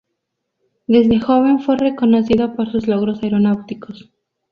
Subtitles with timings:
[0.87, 4.09] Desde joven fue reconocido por sus logros aeronáuticos.